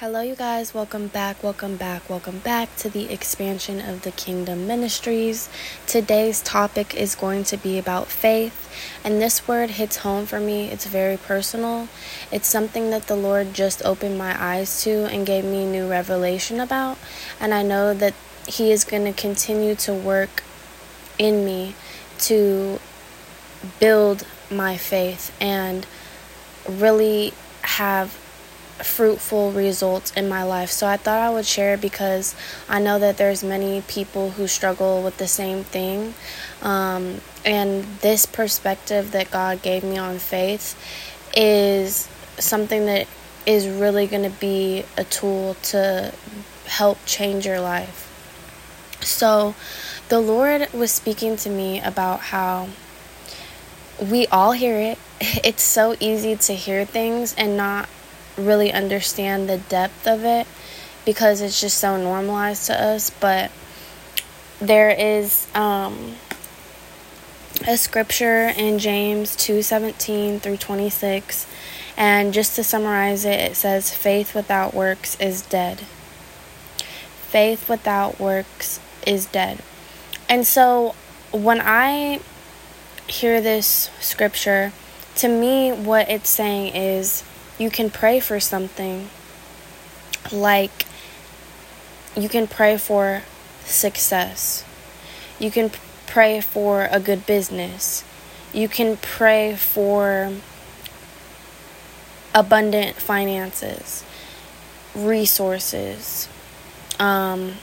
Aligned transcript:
Hello, 0.00 0.20
you 0.20 0.34
guys. 0.34 0.74
Welcome 0.74 1.06
back. 1.06 1.42
Welcome 1.42 1.78
back. 1.78 2.10
Welcome 2.10 2.40
back 2.40 2.76
to 2.76 2.90
the 2.90 3.10
expansion 3.10 3.80
of 3.80 4.02
the 4.02 4.10
Kingdom 4.10 4.66
Ministries. 4.66 5.48
Today's 5.86 6.42
topic 6.42 6.94
is 6.94 7.14
going 7.14 7.44
to 7.44 7.56
be 7.56 7.78
about 7.78 8.08
faith, 8.08 8.68
and 9.02 9.22
this 9.22 9.48
word 9.48 9.70
hits 9.70 9.96
home 9.96 10.26
for 10.26 10.38
me. 10.38 10.68
It's 10.68 10.84
very 10.84 11.16
personal. 11.16 11.88
It's 12.30 12.46
something 12.46 12.90
that 12.90 13.06
the 13.06 13.16
Lord 13.16 13.54
just 13.54 13.82
opened 13.86 14.18
my 14.18 14.36
eyes 14.38 14.82
to 14.82 15.06
and 15.06 15.24
gave 15.24 15.46
me 15.46 15.64
new 15.64 15.88
revelation 15.88 16.60
about, 16.60 16.98
and 17.40 17.54
I 17.54 17.62
know 17.62 17.94
that 17.94 18.12
He 18.46 18.72
is 18.72 18.84
going 18.84 19.06
to 19.06 19.18
continue 19.18 19.74
to 19.76 19.94
work 19.94 20.42
in 21.18 21.42
me 21.42 21.74
to 22.18 22.80
build 23.80 24.26
my 24.50 24.76
faith 24.76 25.34
and 25.40 25.86
really 26.68 27.32
have 27.62 28.18
fruitful 28.84 29.52
results 29.52 30.12
in 30.12 30.28
my 30.28 30.42
life. 30.42 30.70
So 30.70 30.86
I 30.86 30.96
thought 30.96 31.18
I 31.18 31.30
would 31.30 31.46
share 31.46 31.76
because 31.76 32.34
I 32.68 32.78
know 32.80 32.98
that 32.98 33.16
there's 33.16 33.42
many 33.42 33.82
people 33.82 34.30
who 34.30 34.46
struggle 34.46 35.02
with 35.02 35.16
the 35.16 35.28
same 35.28 35.64
thing. 35.64 36.14
Um, 36.62 37.20
and 37.44 37.84
this 38.00 38.26
perspective 38.26 39.12
that 39.12 39.30
God 39.30 39.62
gave 39.62 39.82
me 39.82 39.98
on 39.98 40.18
faith 40.18 40.76
is 41.34 42.08
something 42.38 42.86
that 42.86 43.06
is 43.46 43.68
really 43.68 44.06
going 44.06 44.24
to 44.24 44.38
be 44.38 44.84
a 44.96 45.04
tool 45.04 45.54
to 45.62 46.12
help 46.66 46.98
change 47.06 47.46
your 47.46 47.60
life. 47.60 48.02
So 49.00 49.54
the 50.08 50.20
Lord 50.20 50.72
was 50.72 50.90
speaking 50.90 51.36
to 51.36 51.50
me 51.50 51.80
about 51.80 52.20
how 52.20 52.68
we 54.00 54.26
all 54.26 54.52
hear 54.52 54.78
it. 54.78 54.98
It's 55.44 55.62
so 55.62 55.96
easy 55.98 56.36
to 56.36 56.54
hear 56.54 56.84
things 56.84 57.34
and 57.38 57.56
not 57.56 57.88
really 58.36 58.72
understand 58.72 59.48
the 59.48 59.58
depth 59.58 60.06
of 60.06 60.24
it 60.24 60.46
because 61.04 61.40
it's 61.40 61.60
just 61.60 61.78
so 61.78 61.96
normalized 61.96 62.66
to 62.66 62.80
us. 62.80 63.10
But 63.10 63.50
there 64.60 64.90
is 64.90 65.46
um, 65.54 66.16
a 67.66 67.76
scripture 67.76 68.52
in 68.56 68.78
James 68.78 69.36
2:17 69.36 70.40
through 70.40 70.56
26 70.56 71.46
and 71.96 72.34
just 72.34 72.56
to 72.56 72.64
summarize 72.64 73.24
it 73.24 73.40
it 73.40 73.56
says 73.56 73.92
faith 73.92 74.34
without 74.34 74.74
works 74.74 75.18
is 75.20 75.42
dead. 75.42 75.78
Faith 77.28 77.68
without 77.68 78.20
works 78.20 78.80
is 79.06 79.26
dead. 79.26 79.62
And 80.28 80.46
so 80.46 80.94
when 81.32 81.60
I 81.62 82.20
hear 83.06 83.40
this 83.40 83.90
scripture 84.00 84.72
to 85.16 85.28
me 85.28 85.70
what 85.70 86.08
it's 86.10 86.28
saying 86.28 86.74
is 86.74 87.22
you 87.58 87.70
can 87.70 87.90
pray 87.90 88.20
for 88.20 88.38
something 88.38 89.08
like 90.32 90.86
you 92.16 92.28
can 92.28 92.46
pray 92.46 92.76
for 92.76 93.22
success. 93.64 94.64
You 95.38 95.50
can 95.50 95.70
pray 96.06 96.40
for 96.40 96.88
a 96.90 97.00
good 97.00 97.26
business. 97.26 98.04
You 98.52 98.68
can 98.68 98.96
pray 98.96 99.54
for 99.54 100.32
abundant 102.34 102.96
finances, 102.96 104.04
resources. 104.94 106.28
Um, 106.98 107.54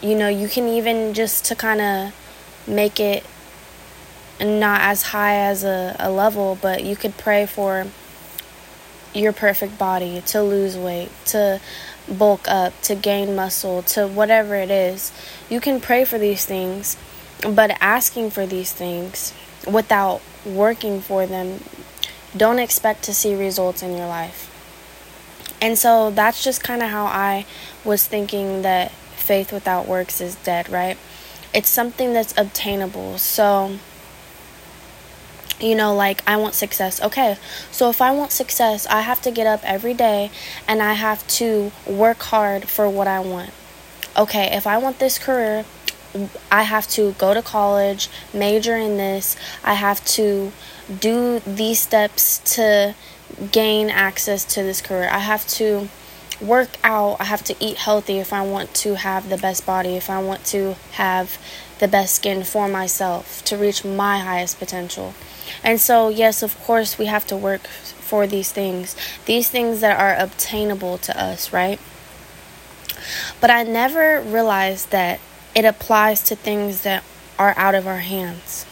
you 0.00 0.14
know, 0.14 0.28
you 0.28 0.48
can 0.48 0.68
even 0.68 1.14
just 1.14 1.44
to 1.46 1.54
kind 1.54 1.80
of 1.80 2.14
make 2.66 3.00
it 3.00 3.24
not 4.40 4.80
as 4.80 5.02
high 5.02 5.36
as 5.36 5.64
a, 5.64 5.96
a 5.98 6.10
level, 6.10 6.58
but 6.60 6.84
you 6.84 6.96
could 6.96 7.16
pray 7.18 7.44
for 7.46 7.86
your 9.14 9.32
perfect 9.32 9.78
body, 9.78 10.22
to 10.26 10.42
lose 10.42 10.76
weight, 10.76 11.10
to 11.26 11.60
bulk 12.08 12.46
up, 12.48 12.80
to 12.82 12.94
gain 12.94 13.34
muscle, 13.34 13.82
to 13.82 14.06
whatever 14.06 14.54
it 14.54 14.70
is. 14.70 15.12
You 15.48 15.60
can 15.60 15.80
pray 15.80 16.04
for 16.04 16.18
these 16.18 16.44
things, 16.44 16.96
but 17.42 17.76
asking 17.80 18.30
for 18.30 18.46
these 18.46 18.72
things 18.72 19.32
without 19.66 20.20
working 20.44 21.00
for 21.00 21.26
them, 21.26 21.60
don't 22.36 22.58
expect 22.58 23.02
to 23.04 23.14
see 23.14 23.34
results 23.34 23.82
in 23.82 23.96
your 23.96 24.06
life. 24.06 24.46
And 25.60 25.76
so 25.76 26.10
that's 26.10 26.42
just 26.42 26.62
kind 26.62 26.82
of 26.82 26.88
how 26.90 27.04
I 27.06 27.44
was 27.84 28.06
thinking 28.06 28.62
that 28.62 28.92
faith 28.92 29.52
without 29.52 29.86
works 29.86 30.20
is 30.20 30.36
dead, 30.36 30.68
right? 30.68 30.96
It's 31.52 31.68
something 31.68 32.12
that's 32.12 32.32
obtainable. 32.36 33.18
So, 33.18 33.78
you 35.60 35.74
know, 35.74 35.94
like 35.94 36.22
I 36.26 36.36
want 36.36 36.54
success. 36.54 37.00
Okay, 37.00 37.36
so 37.70 37.90
if 37.90 38.00
I 38.00 38.10
want 38.10 38.32
success, 38.32 38.86
I 38.86 39.02
have 39.02 39.20
to 39.22 39.30
get 39.30 39.46
up 39.46 39.60
every 39.64 39.94
day 39.94 40.30
and 40.66 40.82
I 40.82 40.94
have 40.94 41.26
to 41.28 41.72
work 41.86 42.22
hard 42.22 42.68
for 42.68 42.88
what 42.88 43.06
I 43.06 43.20
want. 43.20 43.50
Okay, 44.16 44.54
if 44.54 44.66
I 44.66 44.78
want 44.78 44.98
this 44.98 45.18
career, 45.18 45.64
I 46.50 46.64
have 46.64 46.88
to 46.88 47.12
go 47.12 47.34
to 47.34 47.42
college, 47.42 48.08
major 48.34 48.76
in 48.76 48.96
this, 48.96 49.36
I 49.62 49.74
have 49.74 50.04
to 50.06 50.52
do 50.98 51.38
these 51.40 51.80
steps 51.80 52.38
to 52.56 52.94
gain 53.52 53.90
access 53.90 54.44
to 54.54 54.62
this 54.62 54.80
career. 54.80 55.08
I 55.10 55.20
have 55.20 55.46
to 55.48 55.88
work 56.40 56.70
out, 56.82 57.20
I 57.20 57.24
have 57.24 57.44
to 57.44 57.56
eat 57.60 57.76
healthy 57.76 58.18
if 58.18 58.32
I 58.32 58.42
want 58.42 58.74
to 58.76 58.96
have 58.96 59.28
the 59.28 59.36
best 59.36 59.64
body, 59.66 59.96
if 59.96 60.10
I 60.10 60.20
want 60.20 60.44
to 60.46 60.74
have 60.92 61.38
the 61.80 61.88
best 61.88 62.14
skin 62.14 62.44
for 62.44 62.68
myself, 62.68 63.42
to 63.44 63.56
reach 63.56 63.84
my 63.84 64.20
highest 64.20 64.58
potential. 64.58 65.14
And 65.64 65.80
so, 65.80 66.08
yes, 66.08 66.42
of 66.42 66.58
course, 66.60 66.98
we 66.98 67.06
have 67.06 67.26
to 67.26 67.36
work 67.36 67.66
for 67.66 68.26
these 68.26 68.52
things, 68.52 68.94
these 69.24 69.48
things 69.50 69.80
that 69.80 69.98
are 69.98 70.14
obtainable 70.22 70.98
to 70.98 71.20
us, 71.20 71.52
right? 71.52 71.80
But 73.40 73.50
I 73.50 73.62
never 73.62 74.20
realized 74.20 74.90
that 74.90 75.20
it 75.54 75.64
applies 75.64 76.22
to 76.24 76.36
things 76.36 76.82
that 76.82 77.02
are 77.38 77.54
out 77.56 77.74
of 77.74 77.86
our 77.86 77.98
hands. 77.98 78.66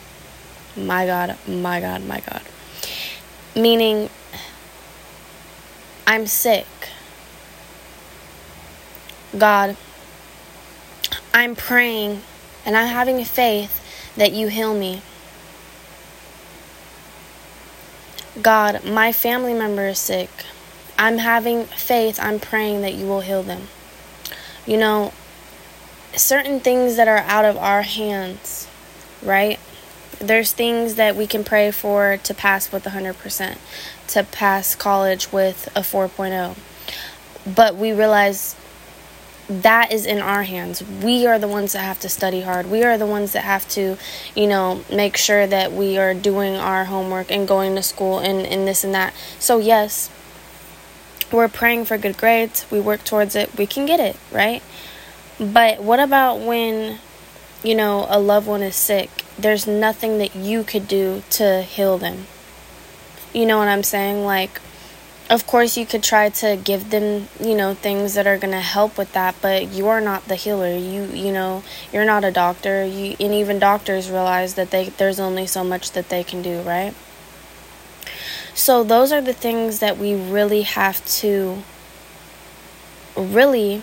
My 0.77 1.07
God, 1.07 1.37
my 1.49 1.81
God, 1.81 2.05
my 2.05 2.21
God. 2.21 2.43
Meaning, 3.57 4.11
I'm 6.07 6.27
sick. 6.27 6.67
God, 9.37 9.77
I'm 11.35 11.55
praying 11.55 12.23
and 12.69 12.77
I'm 12.77 12.89
having 12.89 13.25
faith 13.25 13.83
that 14.15 14.33
you 14.33 14.49
heal 14.49 14.75
me. 14.75 15.01
God, 18.43 18.85
my 18.85 19.11
family 19.11 19.55
member 19.55 19.89
is 19.89 19.99
sick. 19.99 20.29
I'm 20.99 21.17
having 21.17 21.65
faith. 21.65 22.21
I'm 22.21 22.39
praying 22.39 22.83
that 22.83 22.93
you 22.93 23.07
will 23.07 23.21
heal 23.21 23.43
them. 23.43 23.69
You 24.67 24.77
know, 24.77 25.15
certain 26.13 26.61
things 26.61 26.97
that 26.97 27.09
are 27.09 27.25
out 27.27 27.47
of 27.47 27.57
our 27.57 27.81
hands, 27.81 28.69
right? 29.23 29.59
There's 30.19 30.53
things 30.53 30.97
that 30.97 31.17
we 31.17 31.27
can 31.27 31.45
pray 31.45 31.71
for 31.71 32.19
to 32.19 32.35
pass 32.35 32.71
with 32.71 32.85
100%, 32.85 33.57
to 34.09 34.25
pass 34.25 34.75
college 34.75 35.33
with 35.33 35.69
a 35.75 35.81
4.0. 35.81 36.55
But 37.51 37.77
we 37.77 37.93
realize 37.93 38.57
that 39.49 39.93
is 39.93 40.05
in 40.05 40.19
our 40.19 40.43
hands. 40.43 40.83
We 40.83 41.27
are 41.27 41.39
the 41.39 41.49
ones 41.49 41.73
that 41.73 41.81
have 41.81 41.99
to 42.01 42.09
study 42.09 42.43
hard. 42.43 42.71
We 42.71 42.85
are 42.85 42.99
the 42.99 43.07
ones 43.07 43.33
that 43.33 43.45
have 43.45 43.67
to, 43.71 43.97
you 44.35 44.47
know, 44.47 44.85
make 44.93 45.17
sure 45.17 45.47
that 45.47 45.73
we 45.73 45.97
are 45.97 46.13
doing 46.13 46.57
our 46.57 46.85
homework 46.85 47.31
and 47.31 47.49
going 47.49 47.75
to 47.77 47.83
school 47.83 48.19
and, 48.19 48.47
and 48.47 48.69
this 48.69 48.85
and 48.85 48.95
that. 48.95 49.15
So, 49.39 49.59
yes, 49.59 50.11
we're 51.33 51.49
praying 51.49 51.87
for 51.87 51.97
good 51.97 52.19
grades. 52.19 52.67
We 52.71 52.81
work 52.81 53.05
towards 53.05 53.35
it. 53.35 53.57
We 53.57 53.67
can 53.67 53.87
get 53.87 54.01
it, 54.01 54.17
right? 54.31 54.63
But 55.39 55.83
what 55.83 56.01
about 56.01 56.41
when, 56.41 56.99
you 57.63 57.75
know, 57.75 58.07
a 58.11 58.21
loved 58.21 58.47
one 58.47 58.63
is 58.63 58.77
sick? 58.77 59.25
There's 59.39 59.67
nothing 59.67 60.19
that 60.19 60.37
you 60.37 60.63
could 60.63 60.87
do 60.89 61.23
to 61.31 61.63
heal 61.63 61.97
them. 61.97 62.27
You 63.33 63.47
know 63.47 63.59
what 63.59 63.69
I'm 63.69 63.83
saying? 63.83 64.25
Like, 64.25 64.61
of 65.31 65.47
course 65.47 65.77
you 65.77 65.85
could 65.85 66.03
try 66.03 66.31
to 66.31 66.57
give 66.57 66.91
them 66.91 67.29
you 67.41 67.55
know 67.55 67.75
things 67.75 68.15
that 68.15 68.27
are 68.27 68.39
going 68.39 68.53
to 68.53 68.61
help 68.61 68.97
with 68.97 69.13
that 69.13 69.35
but 69.43 69.69
you 69.69 69.89
are 69.89 70.01
not 70.01 70.27
the 70.27 70.35
healer. 70.35 70.75
You 70.77 71.05
you 71.05 71.33
know 71.33 71.63
you're 71.93 72.05
not 72.05 72.25
a 72.25 72.31
doctor. 72.31 72.85
You 72.85 73.17
and 73.21 73.35
even 73.35 73.59
doctors 73.59 74.11
realize 74.11 74.55
that 74.55 74.71
they 74.71 74.89
there's 74.91 75.21
only 75.21 75.47
so 75.47 75.63
much 75.63 75.93
that 75.93 76.09
they 76.09 76.25
can 76.25 76.43
do 76.43 76.63
right? 76.63 76.95
So 78.55 78.83
those 78.83 79.13
are 79.13 79.21
the 79.21 79.35
things 79.35 79.79
that 79.81 79.99
we 79.99 80.15
really 80.15 80.63
have 80.63 81.05
to 81.21 81.63
really 83.17 83.83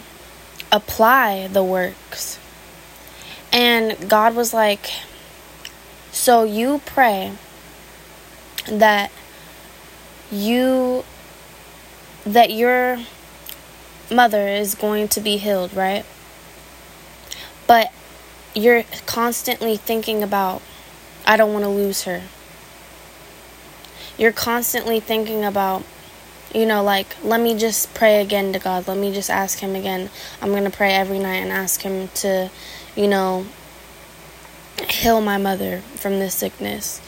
apply 0.71 1.47
the 1.47 1.63
works. 1.63 2.39
And 3.51 4.09
god 4.09 4.35
was 4.35 4.53
like 4.53 4.89
so 6.11 6.43
you 6.43 6.81
pray 6.85 7.33
that 8.67 9.11
you 10.31 11.03
that 12.25 12.51
your 12.51 12.99
mother 14.11 14.47
is 14.47 14.75
going 14.75 15.07
to 15.09 15.21
be 15.21 15.37
healed, 15.37 15.73
right? 15.73 16.05
But 17.67 17.91
you're 18.53 18.83
constantly 19.05 19.77
thinking 19.77 20.23
about, 20.23 20.61
I 21.25 21.37
don't 21.37 21.53
want 21.53 21.65
to 21.65 21.69
lose 21.69 22.03
her. 22.03 22.23
You're 24.17 24.31
constantly 24.31 24.99
thinking 24.99 25.43
about, 25.43 25.83
you 26.53 26.65
know, 26.65 26.83
like, 26.83 27.15
let 27.23 27.41
me 27.41 27.57
just 27.57 27.93
pray 27.93 28.21
again 28.21 28.53
to 28.53 28.59
God. 28.59 28.87
Let 28.87 28.97
me 28.97 29.13
just 29.13 29.29
ask 29.29 29.59
Him 29.59 29.75
again. 29.75 30.09
I'm 30.41 30.51
going 30.51 30.63
to 30.63 30.69
pray 30.69 30.93
every 30.93 31.19
night 31.19 31.37
and 31.37 31.51
ask 31.51 31.81
Him 31.81 32.07
to, 32.15 32.49
you 32.95 33.07
know, 33.07 33.45
heal 34.89 35.21
my 35.21 35.37
mother 35.37 35.79
from 35.95 36.19
this 36.19 36.35
sickness. 36.35 37.01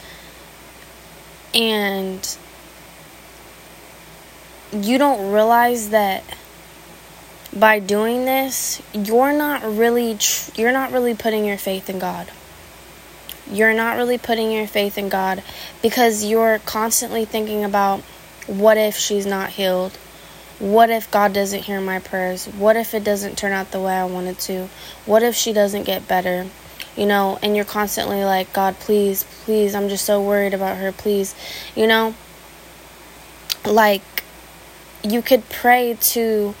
And 1.54 2.36
you 4.72 4.98
don't 4.98 5.32
realize 5.32 5.90
that 5.90 6.22
by 7.56 7.78
doing 7.78 8.24
this, 8.24 8.82
you're 8.92 9.32
not 9.32 9.62
really 9.62 10.16
tr- 10.16 10.50
you're 10.56 10.72
not 10.72 10.92
really 10.92 11.14
putting 11.14 11.44
your 11.44 11.58
faith 11.58 11.88
in 11.88 11.98
God. 11.98 12.30
You're 13.50 13.74
not 13.74 13.96
really 13.96 14.18
putting 14.18 14.52
your 14.52 14.66
faith 14.66 14.98
in 14.98 15.08
God 15.08 15.42
because 15.80 16.24
you're 16.24 16.58
constantly 16.60 17.24
thinking 17.24 17.64
about 17.64 18.00
what 18.46 18.76
if 18.76 18.96
she's 18.96 19.24
not 19.24 19.50
healed? 19.50 19.92
What 20.58 20.90
if 20.90 21.10
God 21.10 21.32
doesn't 21.32 21.62
hear 21.62 21.80
my 21.80 21.98
prayers? 21.98 22.46
What 22.46 22.76
if 22.76 22.92
it 22.92 23.04
doesn't 23.04 23.38
turn 23.38 23.52
out 23.52 23.70
the 23.70 23.80
way 23.80 23.94
I 23.94 24.04
wanted 24.04 24.38
to? 24.40 24.68
What 25.06 25.22
if 25.22 25.34
she 25.34 25.52
doesn't 25.52 25.84
get 25.84 26.08
better? 26.08 26.46
You 26.96 27.06
know, 27.06 27.38
and 27.42 27.54
you're 27.54 27.64
constantly 27.64 28.24
like, 28.24 28.52
God, 28.52 28.74
please, 28.80 29.24
please, 29.44 29.74
I'm 29.74 29.88
just 29.88 30.04
so 30.04 30.20
worried 30.20 30.52
about 30.52 30.76
her, 30.78 30.90
please. 30.90 31.34
You 31.76 31.86
know, 31.86 32.14
like 33.64 34.02
you 35.08 35.22
could 35.22 35.48
pray 35.48 35.96
to 36.00 36.54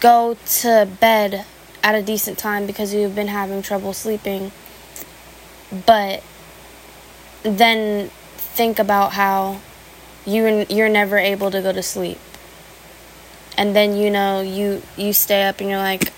go 0.00 0.36
to 0.46 0.88
bed 1.00 1.44
at 1.82 1.94
a 1.94 2.02
decent 2.02 2.38
time 2.38 2.66
because 2.66 2.92
you've 2.94 3.14
been 3.14 3.28
having 3.28 3.62
trouble 3.62 3.92
sleeping. 3.92 4.50
But 5.86 6.22
then 7.42 8.08
think 8.36 8.78
about 8.78 9.12
how 9.12 9.60
you 10.26 10.66
you're 10.68 10.88
never 10.88 11.18
able 11.18 11.50
to 11.50 11.60
go 11.60 11.72
to 11.72 11.82
sleep. 11.82 12.18
And 13.56 13.76
then 13.76 13.96
you 13.96 14.10
know 14.10 14.40
you 14.40 14.82
you 14.96 15.12
stay 15.12 15.44
up 15.44 15.60
and 15.60 15.68
you're 15.68 15.78
like 15.78 16.12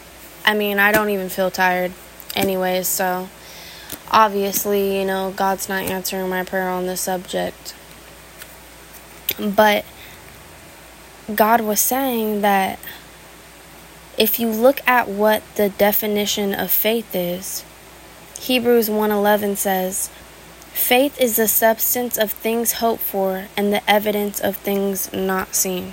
I 0.44 0.54
mean 0.54 0.78
I 0.78 0.92
don't 0.92 1.10
even 1.10 1.28
feel 1.28 1.50
tired 1.50 1.92
anyways 2.36 2.86
so 2.86 3.28
obviously 4.10 4.98
you 4.98 5.04
know 5.04 5.32
God's 5.36 5.68
not 5.68 5.82
answering 5.84 6.28
my 6.28 6.44
prayer 6.44 6.68
on 6.68 6.86
this 6.86 7.00
subject. 7.00 7.74
But 9.38 9.84
God 11.36 11.60
was 11.60 11.80
saying 11.80 12.40
that 12.42 12.78
if 14.18 14.38
you 14.38 14.48
look 14.48 14.80
at 14.86 15.08
what 15.08 15.42
the 15.56 15.68
definition 15.68 16.52
of 16.54 16.70
faith 16.70 17.14
is 17.14 17.64
Hebrews 18.40 18.88
1:11 18.88 19.54
says, 19.54 20.08
"Faith 20.72 21.20
is 21.20 21.36
the 21.36 21.46
substance 21.46 22.16
of 22.16 22.32
things 22.32 22.80
hoped 22.80 23.02
for 23.02 23.48
and 23.54 23.70
the 23.70 23.82
evidence 23.88 24.40
of 24.40 24.56
things 24.56 25.12
not 25.12 25.54
seen." 25.54 25.92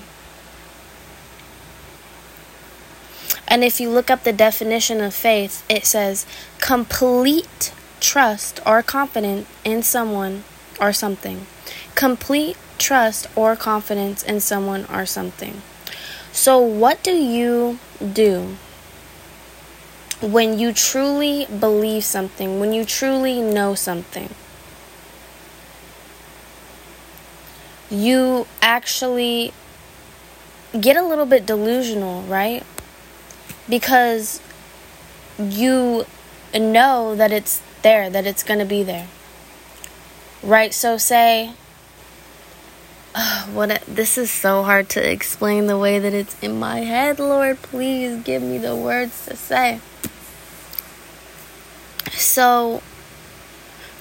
And 3.50 3.66
if 3.66 3.82
you 3.82 3.90
look 3.90 4.10
up 4.10 4.24
the 4.24 4.32
definition 4.32 5.02
of 5.02 5.14
faith, 5.14 5.62
it 5.68 5.86
says 5.86 6.26
complete 6.60 7.74
trust 8.00 8.62
or 8.66 8.82
confidence 8.82 9.48
in 9.66 9.84
someone 9.84 10.46
or 10.80 10.94
something. 10.94 11.48
Complete 11.96 12.56
trust 12.78 13.28
or 13.36 13.56
confidence 13.56 14.24
in 14.24 14.40
someone 14.40 14.86
or 14.86 15.06
something. 15.06 15.62
So, 16.32 16.60
what 16.60 17.04
do 17.04 17.12
you 17.12 17.80
do 18.02 18.58
when 20.22 20.58
you 20.58 20.74
truly 20.74 21.46
believe 21.46 22.04
something, 22.04 22.60
when 22.60 22.74
you 22.74 22.86
truly 22.86 23.42
know 23.42 23.76
something, 23.76 24.34
you 27.90 28.48
actually 28.62 29.54
get 30.80 30.98
a 30.98 31.04
little 31.04 31.26
bit 31.26 31.46
delusional, 31.46 32.24
right? 32.24 32.64
Because 33.70 34.42
you 35.40 36.06
know 36.54 37.16
that 37.16 37.32
it's 37.32 37.62
there, 37.82 38.10
that 38.10 38.26
it's 38.26 38.44
going 38.44 38.60
to 38.60 38.66
be 38.66 38.84
there. 38.84 39.08
Right? 40.44 40.74
So, 40.74 40.98
say, 40.98 41.54
what 43.52 43.82
this 43.88 44.18
is 44.18 44.30
so 44.30 44.64
hard 44.64 44.90
to 44.90 45.12
explain 45.12 45.68
the 45.68 45.78
way 45.78 46.00
that 46.00 46.14
it's 46.14 46.38
in 46.42 46.60
my 46.60 46.80
head. 46.82 47.20
Lord, 47.20 47.62
please 47.62 48.22
give 48.24 48.42
me 48.42 48.58
the 48.58 48.76
words 48.76 49.26
to 49.26 49.36
say. 49.36 49.80
So, 52.12 52.82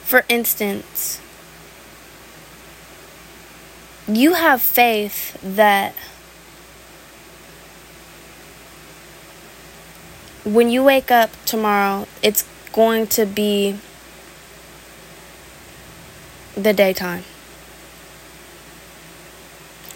for 0.03 0.25
instance, 0.29 1.21
you 4.07 4.35
have 4.35 4.61
faith 4.61 5.39
that 5.43 5.95
when 10.45 10.71
you 10.71 10.85
wake 10.85 11.11
up 11.11 11.31
tomorrow, 11.45 12.07
it's 12.23 12.45
going 12.73 13.07
to 13.09 13.25
be 13.25 13.79
the 16.55 16.73
daytime. 16.73 17.25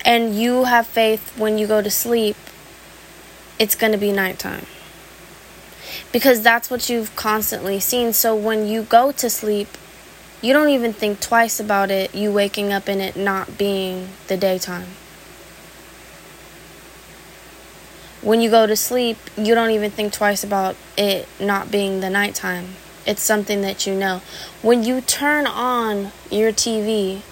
And 0.04 0.34
you 0.34 0.64
have 0.64 0.86
faith 0.86 1.36
when 1.38 1.58
you 1.58 1.66
go 1.66 1.82
to 1.82 1.90
sleep, 1.90 2.36
it's 3.58 3.74
going 3.74 3.92
to 3.92 3.98
be 3.98 4.12
nighttime 4.12 4.66
because 6.12 6.42
that's 6.42 6.70
what 6.70 6.88
you've 6.88 7.14
constantly 7.16 7.80
seen. 7.80 8.12
So 8.12 8.34
when 8.34 8.66
you 8.66 8.82
go 8.82 9.12
to 9.12 9.30
sleep, 9.30 9.68
you 10.42 10.52
don't 10.52 10.70
even 10.70 10.92
think 10.92 11.20
twice 11.20 11.60
about 11.60 11.90
it, 11.90 12.14
you 12.14 12.32
waking 12.32 12.72
up 12.72 12.88
in 12.88 13.00
it 13.00 13.16
not 13.16 13.58
being 13.58 14.08
the 14.28 14.36
daytime. 14.36 14.88
When 18.22 18.40
you 18.40 18.50
go 18.50 18.66
to 18.66 18.76
sleep, 18.76 19.16
you 19.36 19.54
don't 19.54 19.70
even 19.70 19.90
think 19.90 20.12
twice 20.12 20.44
about 20.44 20.76
it 20.96 21.26
not 21.38 21.70
being 21.70 22.00
the 22.00 22.10
nighttime. 22.10 22.74
It's 23.06 23.22
something 23.22 23.62
that 23.62 23.86
you 23.86 23.94
know. 23.94 24.20
When 24.60 24.84
you 24.84 25.00
turn 25.00 25.46
on 25.46 26.12
your 26.30 26.52
TV, 26.52 27.22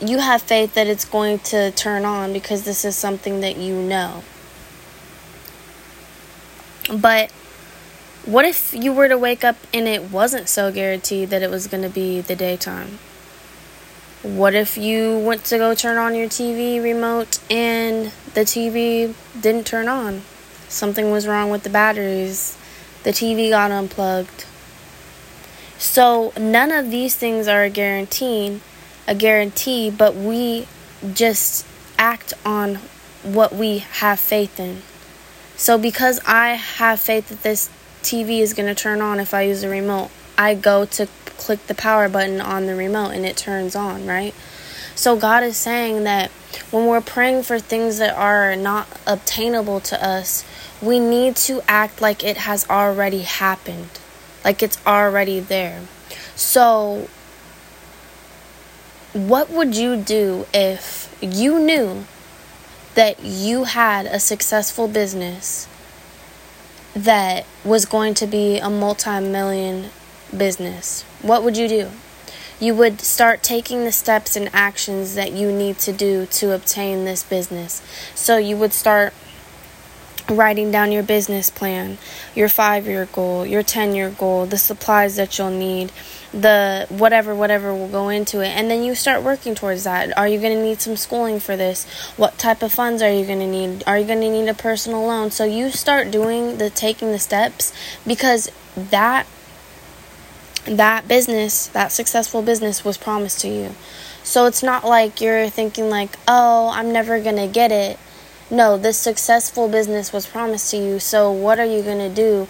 you 0.00 0.18
have 0.18 0.42
faith 0.42 0.74
that 0.74 0.86
it's 0.86 1.04
going 1.04 1.38
to 1.40 1.70
turn 1.72 2.04
on 2.04 2.32
because 2.32 2.64
this 2.64 2.84
is 2.84 2.96
something 2.96 3.40
that 3.40 3.56
you 3.56 3.80
know. 3.80 4.24
But 6.92 7.30
what 8.24 8.44
if 8.44 8.74
you 8.74 8.92
were 8.92 9.08
to 9.08 9.18
wake 9.18 9.44
up 9.44 9.56
and 9.72 9.86
it 9.86 10.10
wasn't 10.10 10.48
so 10.48 10.72
guaranteed 10.72 11.30
that 11.30 11.42
it 11.42 11.50
was 11.50 11.66
going 11.66 11.82
to 11.82 11.88
be 11.88 12.20
the 12.20 12.34
daytime? 12.36 12.98
What 14.22 14.54
if 14.54 14.78
you 14.78 15.18
went 15.18 15.44
to 15.44 15.58
go 15.58 15.74
turn 15.74 15.98
on 15.98 16.14
your 16.14 16.28
TV 16.28 16.82
remote 16.82 17.38
and 17.50 18.12
the 18.32 18.40
TV 18.40 19.14
didn't 19.38 19.66
turn 19.66 19.86
on? 19.86 20.22
Something 20.68 21.10
was 21.10 21.26
wrong 21.28 21.50
with 21.50 21.62
the 21.62 21.70
batteries. 21.70 22.56
The 23.02 23.10
TV 23.10 23.50
got 23.50 23.70
unplugged. 23.70 24.46
So 25.76 26.32
none 26.38 26.72
of 26.72 26.90
these 26.90 27.14
things 27.14 27.46
are 27.46 27.64
a 27.64 27.70
guarantee, 27.70 28.60
a 29.06 29.14
guarantee, 29.14 29.90
but 29.90 30.14
we 30.14 30.66
just 31.12 31.66
act 31.98 32.32
on 32.44 32.76
what 33.22 33.54
we 33.54 33.78
have 33.78 34.20
faith 34.20 34.58
in. 34.58 34.82
So, 35.56 35.78
because 35.78 36.20
I 36.26 36.50
have 36.50 37.00
faith 37.00 37.28
that 37.28 37.42
this 37.42 37.70
TV 38.02 38.40
is 38.40 38.54
going 38.54 38.68
to 38.68 38.74
turn 38.74 39.00
on 39.00 39.20
if 39.20 39.32
I 39.32 39.42
use 39.42 39.62
the 39.62 39.68
remote, 39.68 40.10
I 40.36 40.54
go 40.54 40.84
to 40.84 41.08
click 41.38 41.66
the 41.66 41.74
power 41.74 42.08
button 42.08 42.40
on 42.40 42.66
the 42.66 42.74
remote 42.74 43.10
and 43.10 43.24
it 43.24 43.36
turns 43.36 43.74
on, 43.76 44.06
right? 44.06 44.34
So, 44.94 45.16
God 45.16 45.42
is 45.42 45.56
saying 45.56 46.04
that 46.04 46.30
when 46.70 46.86
we're 46.86 47.00
praying 47.00 47.44
for 47.44 47.58
things 47.58 47.98
that 47.98 48.14
are 48.16 48.56
not 48.56 48.88
obtainable 49.06 49.80
to 49.80 50.04
us, 50.04 50.44
we 50.82 50.98
need 50.98 51.36
to 51.36 51.62
act 51.68 52.00
like 52.00 52.22
it 52.22 52.36
has 52.38 52.68
already 52.68 53.22
happened, 53.22 53.90
like 54.44 54.62
it's 54.62 54.78
already 54.86 55.40
there. 55.40 55.82
So, 56.36 57.08
what 59.14 59.48
would 59.48 59.76
you 59.76 59.96
do 59.96 60.44
if 60.52 61.16
you 61.22 61.60
knew 61.60 62.04
that 62.96 63.22
you 63.22 63.64
had 63.64 64.06
a 64.06 64.18
successful 64.18 64.88
business 64.88 65.68
that 66.96 67.46
was 67.64 67.86
going 67.86 68.14
to 68.14 68.26
be 68.26 68.58
a 68.58 68.68
multi 68.68 69.20
million 69.20 69.90
business, 70.36 71.02
what 71.22 71.44
would 71.44 71.56
you 71.56 71.68
do? 71.68 71.90
You 72.58 72.74
would 72.74 73.00
start 73.00 73.42
taking 73.42 73.84
the 73.84 73.92
steps 73.92 74.34
and 74.34 74.50
actions 74.52 75.14
that 75.14 75.32
you 75.32 75.52
need 75.52 75.78
to 75.80 75.92
do 75.92 76.26
to 76.26 76.52
obtain 76.52 77.04
this 77.04 77.22
business. 77.22 77.82
So 78.16 78.36
you 78.36 78.56
would 78.56 78.72
start 78.72 79.12
writing 80.28 80.70
down 80.70 80.90
your 80.90 81.02
business 81.02 81.50
plan, 81.50 81.98
your 82.34 82.48
five 82.48 82.86
year 82.86 83.06
goal, 83.12 83.46
your 83.46 83.62
10 83.62 83.94
year 83.94 84.10
goal, 84.10 84.46
the 84.46 84.58
supplies 84.58 85.16
that 85.16 85.38
you'll 85.38 85.50
need, 85.50 85.92
the 86.34 86.86
whatever, 86.88 87.34
whatever 87.34 87.72
will 87.72 87.88
go 87.88 88.08
into 88.08 88.40
it. 88.40 88.48
And 88.48 88.70
then 88.70 88.82
you 88.82 88.94
start 88.94 89.22
working 89.22 89.54
towards 89.54 89.84
that. 89.84 90.16
Are 90.18 90.26
you 90.26 90.40
going 90.40 90.56
to 90.56 90.62
need 90.62 90.80
some 90.80 90.96
schooling 90.96 91.38
for 91.38 91.56
this? 91.56 91.86
What 92.16 92.38
type 92.38 92.62
of 92.62 92.72
funds 92.72 93.02
are 93.02 93.10
you 93.10 93.24
going 93.24 93.38
to 93.38 93.46
need? 93.46 93.84
Are 93.86 93.98
you 93.98 94.06
going 94.06 94.20
to 94.20 94.30
need 94.30 94.48
a 94.48 94.54
personal 94.54 95.06
loan? 95.06 95.30
So 95.30 95.44
you 95.44 95.70
start 95.70 96.10
doing 96.10 96.58
the 96.58 96.70
taking 96.70 97.12
the 97.12 97.18
steps 97.18 97.72
because 98.06 98.50
that 98.76 99.26
that 100.66 101.06
business, 101.06 101.68
that 101.68 101.92
successful 101.92 102.42
business 102.42 102.84
was 102.84 102.96
promised 102.96 103.40
to 103.40 103.48
you. 103.48 103.74
So 104.22 104.46
it's 104.46 104.62
not 104.62 104.84
like 104.84 105.20
you're 105.20 105.50
thinking 105.50 105.90
like, 105.90 106.16
"Oh, 106.26 106.70
I'm 106.72 106.92
never 106.92 107.20
going 107.20 107.36
to 107.36 107.46
get 107.46 107.70
it." 107.70 107.98
No, 108.50 108.76
this 108.76 108.98
successful 108.98 109.68
business 109.68 110.12
was 110.12 110.26
promised 110.26 110.70
to 110.70 110.78
you. 110.78 110.98
So 110.98 111.30
what 111.30 111.58
are 111.58 111.64
you 111.64 111.82
going 111.82 111.98
to 111.98 112.08
do 112.08 112.48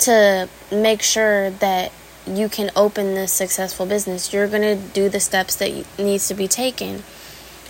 to 0.00 0.48
make 0.70 1.02
sure 1.02 1.50
that 1.50 1.92
you 2.26 2.48
can 2.48 2.70
open 2.76 3.14
this 3.14 3.32
successful 3.32 3.86
business? 3.86 4.32
You're 4.32 4.48
going 4.48 4.62
to 4.62 4.76
do 4.76 5.08
the 5.08 5.20
steps 5.20 5.56
that 5.56 5.86
needs 5.98 6.28
to 6.28 6.34
be 6.34 6.48
taken. 6.48 7.02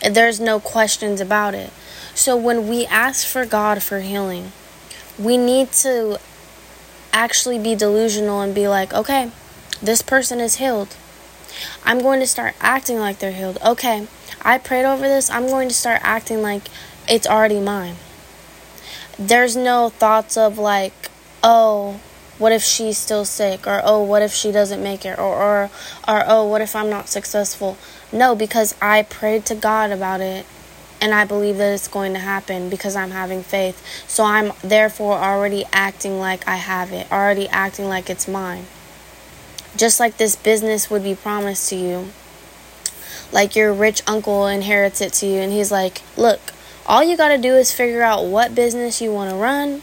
There's 0.09 0.41
no 0.41 0.61
questions 0.61 1.21
about 1.21 1.55
it. 1.55 1.71
So 2.15 2.37
when 2.37 2.69
we 2.69 2.87
ask 2.87 3.27
for 3.27 3.45
God 3.45 3.83
for 3.83 4.01
healing, 4.01 4.53
we 5.19 5.37
need 5.37 5.73
to 5.73 6.19
actually 7.13 7.59
be 7.59 7.75
delusional 7.75 8.41
and 8.41 8.55
be 8.55 8.69
like, 8.69 8.93
okay, 8.93 9.31
this 9.83 10.03
person 10.03 10.41
is 10.41 10.57
healed. 10.57 10.95
I'm 11.85 12.01
going 12.01 12.21
to 12.21 12.27
start 12.27 12.55
acting 12.61 12.99
like 12.99 13.19
they're 13.19 13.33
healed. 13.33 13.59
Okay, 13.65 14.07
I 14.43 14.59
prayed 14.59 14.85
over 14.85 15.03
this. 15.03 15.31
I'm 15.31 15.47
going 15.47 15.69
to 15.69 15.75
start 15.75 16.01
acting 16.05 16.43
like 16.43 16.69
it's 17.09 17.27
already 17.27 17.61
mine. 17.61 17.97
There's 19.19 19.57
no 19.57 19.89
thoughts 19.89 20.37
of 20.37 20.59
like, 20.59 21.11
oh, 21.43 22.01
what 22.39 22.53
if 22.53 22.63
she's 22.63 22.99
still 22.99 23.25
sick? 23.25 23.67
Or 23.67 23.81
oh 23.85 24.03
what 24.03 24.23
if 24.23 24.33
she 24.33 24.53
doesn't 24.53 24.83
make 24.83 25.05
it? 25.05 25.19
Or 25.19 25.35
or 25.35 25.71
or 26.07 26.25
oh 26.27 26.47
what 26.47 26.61
if 26.61 26.77
I'm 26.77 26.91
not 26.91 27.09
successful? 27.09 27.77
No 28.13 28.35
because 28.35 28.75
I 28.81 29.03
prayed 29.03 29.47
to 29.47 29.55
God 29.55 29.91
about 29.91 30.21
it 30.21 30.47
and 31.01 31.13
I 31.15 31.25
believe 31.25 31.59
that 31.59 31.75
it's 31.75 31.89
going 31.89 32.13
to 32.15 32.19
happen 32.19 32.71
because 32.71 32.97
I'm 32.97 33.11
having 33.11 33.43
faith. 33.43 33.85
So 34.09 34.25
I'm 34.25 34.53
therefore 34.63 35.19
already 35.19 35.65
acting 35.73 36.19
like 36.19 36.47
I 36.47 36.57
have 36.57 36.93
it 36.93 37.11
already 37.11 37.49
acting 37.49 37.89
like 37.89 38.11
it's 38.11 38.29
mine. 38.29 38.67
Just 39.77 40.01
like 40.01 40.17
this 40.17 40.37
business 40.37 40.91
would 40.91 41.03
be 41.03 41.15
promised 41.15 41.69
to 41.71 41.77
you. 41.77 42.09
Like 43.33 43.57
your 43.57 43.73
rich 43.73 44.03
uncle 44.07 44.47
inherits 44.47 45.01
it 45.01 45.13
to 45.15 45.27
you 45.27 45.41
and 45.41 45.53
he's 45.53 45.73
like 45.73 46.03
look 46.17 46.53
all 46.89 47.03
you 47.03 47.17
got 47.17 47.29
to 47.29 47.39
do 47.39 47.55
is 47.57 47.73
figure 47.73 48.03
out 48.03 48.25
what 48.25 48.55
business 48.55 49.01
you 49.01 49.13
want 49.13 49.31
to 49.31 49.37
run. 49.37 49.83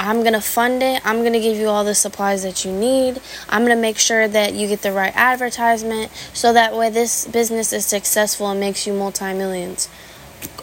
I'm 0.00 0.20
going 0.22 0.32
to 0.32 0.40
fund 0.40 0.82
it. 0.82 1.02
I'm 1.04 1.20
going 1.20 1.34
to 1.34 1.40
give 1.40 1.58
you 1.58 1.66
all 1.68 1.84
the 1.84 1.94
supplies 1.94 2.42
that 2.42 2.64
you 2.64 2.72
need. 2.72 3.20
I'm 3.50 3.66
going 3.66 3.76
to 3.76 3.80
make 3.80 3.98
sure 3.98 4.26
that 4.26 4.54
you 4.54 4.66
get 4.66 4.80
the 4.80 4.92
right 4.92 5.12
advertisement 5.14 6.10
so 6.32 6.54
that 6.54 6.74
way 6.74 6.88
this 6.88 7.26
business 7.26 7.70
is 7.70 7.84
successful 7.84 8.48
and 8.48 8.58
makes 8.58 8.86
you 8.86 8.94
multi 8.94 9.34
millions. 9.34 9.90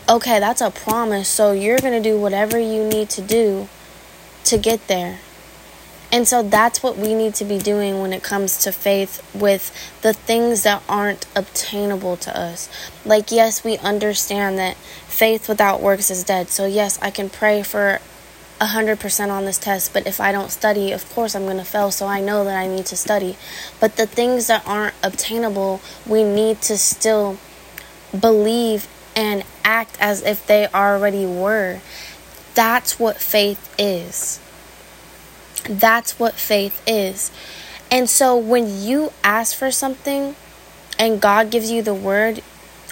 Okay, 0.10 0.39
that's 0.39 0.60
a 0.60 0.72
promise. 0.72 1.29
So 1.29 1.51
you're 1.51 1.77
going 1.77 2.01
to 2.01 2.10
do 2.10 2.20
whatever 2.20 2.58
you 2.58 2.84
need 2.84 3.12
to 3.12 3.22
do 3.22 3.70
to 4.46 4.58
get 4.58 4.88
there. 4.88 5.20
And 6.12 6.27
so 6.27 6.41
that's 6.41 6.82
what 6.82 6.98
we 6.98 7.13
need 7.13 7.36
to 7.36 7.46
be 7.46 7.60
doing 7.60 8.01
when 8.01 8.13
it 8.13 8.24
comes 8.24 8.58
to 8.63 8.72
faith 8.72 9.22
with 9.36 9.72
the 10.01 10.13
things 10.13 10.63
that 10.63 10.82
aren't 10.89 11.27
obtainable 11.36 12.17
to 12.17 12.36
us. 12.36 12.70
Like, 13.06 13.32
yes, 13.32 13.63
we 13.63 13.77
understand 13.77 14.58
that 14.58 14.77
faith 14.77 15.48
without 15.48 15.79
works 15.79 16.10
is 16.10 16.24
dead. 16.24 16.50
So, 16.50 16.65
yes, 16.65 16.98
I 17.03 17.12
can 17.12 17.29
pray 17.29 17.62
for 17.62 18.00
100% 18.60 19.30
on 19.30 19.46
this 19.46 19.58
test, 19.58 19.94
but 19.94 20.08
if 20.08 20.20
I 20.20 20.32
don't 20.32 20.52
study, 20.52 20.92
of 20.92 21.08
course 21.14 21.36
I'm 21.36 21.44
going 21.44 21.58
to 21.58 21.64
fail. 21.64 21.92
So, 21.92 22.08
I 22.08 22.22
know 22.22 22.44
that 22.44 22.58
I 22.58 22.68
need 22.68 22.86
to 22.88 22.98
study. 22.98 23.38
But 23.80 23.98
the 23.98 24.08
things 24.08 24.48
that 24.48 24.66
aren't 24.66 24.96
obtainable, 25.04 25.82
we 26.06 26.24
need 26.24 26.62
to 26.64 26.78
still 26.78 27.38
believe 28.18 28.88
and 29.16 29.44
act 29.64 29.98
as 30.00 30.24
if 30.24 30.46
they 30.48 30.68
already 30.68 31.26
were. 31.26 31.80
That's 32.56 33.00
what 33.00 33.18
faith 33.18 33.74
is. 33.78 34.40
That's 35.70 36.20
what 36.20 36.34
faith 36.34 36.82
is. 36.88 37.32
And 37.92 38.10
so 38.10 38.36
when 38.36 38.82
you 38.82 39.12
ask 39.24 39.56
for 39.56 39.72
something 39.72 40.36
and 41.00 41.22
God 41.22 41.52
gives 41.52 41.72
you 41.72 41.82
the 41.82 41.94
word, 41.94 42.42